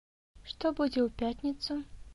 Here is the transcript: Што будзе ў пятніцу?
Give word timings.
Што 0.51 0.71
будзе 0.81 0.99
ў 1.07 1.09
пятніцу? 1.23 1.83